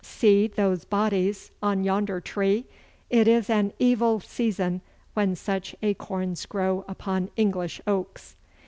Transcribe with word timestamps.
See 0.03 0.47
those 0.47 0.83
bodies 0.83 1.51
on 1.61 1.83
yonder 1.83 2.19
tree. 2.19 2.65
It 3.11 3.27
is 3.27 3.51
an 3.51 3.71
evil 3.77 4.19
season 4.19 4.81
when 5.13 5.35
such 5.35 5.75
acorns 5.83 6.47
grow 6.47 6.83
upon 6.87 7.29
English 7.35 7.79
oaks. 7.85 8.35